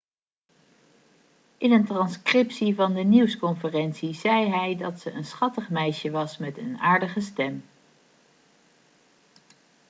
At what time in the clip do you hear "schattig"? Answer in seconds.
5.25-5.69